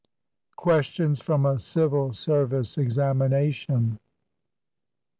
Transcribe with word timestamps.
QUESTIONS 0.55 1.21
FROM 1.21 1.45
A 1.45 1.59
CIVIL 1.59 2.11
SERVICE 2.13 2.79
EXAMINATION 2.79 3.75
1. 3.89 3.99